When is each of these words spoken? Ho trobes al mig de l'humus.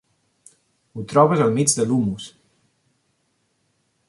Ho 0.95 1.03
trobes 1.11 1.45
al 1.45 1.53
mig 1.59 1.75
de 1.81 1.87
l'humus. 1.91 2.31